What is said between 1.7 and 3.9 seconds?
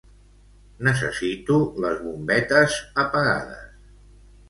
les bombetes apagades.